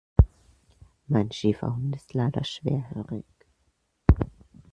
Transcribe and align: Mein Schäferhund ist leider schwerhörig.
Mein 1.05 1.31
Schäferhund 1.31 1.95
ist 1.95 2.15
leider 2.15 2.43
schwerhörig. 2.43 3.23